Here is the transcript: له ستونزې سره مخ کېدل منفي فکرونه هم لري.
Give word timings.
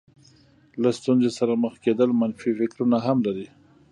له 0.81 0.89
ستونزې 0.99 1.31
سره 1.39 1.53
مخ 1.63 1.73
کېدل 1.85 2.09
منفي 2.21 2.51
فکرونه 2.59 2.97
هم 3.05 3.17
لري. 3.25 3.47